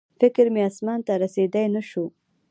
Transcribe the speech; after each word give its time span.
فکر 0.19 0.45
مې 0.53 0.61
اسمان 0.69 0.99
ته 1.07 1.13
رسېدی 1.21 1.65
نه 1.75 1.81
شو 1.89 2.05